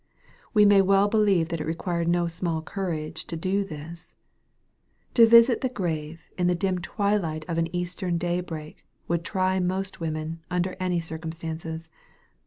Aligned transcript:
We 0.55 0.65
may 0.65 0.81
well 0.81 1.07
believe 1.09 1.49
that 1.49 1.61
it 1.61 1.67
required 1.67 2.09
no 2.09 2.25
small 2.25 2.63
courage 2.63 3.25
to 3.25 3.35
do 3.37 3.63
this. 3.63 4.15
To 5.13 5.27
visit 5.27 5.61
the 5.61 5.69
grave 5.69 6.23
in 6.39 6.47
the 6.47 6.55
dim 6.55 6.79
twilight 6.79 7.45
of 7.47 7.59
an 7.59 7.67
eastern 7.75 8.17
day 8.17 8.39
break, 8.41 8.83
would 9.07 9.23
try 9.23 9.59
most 9.59 9.99
women, 9.99 10.41
under 10.49 10.75
any 10.79 10.99
circumstances. 11.01 11.91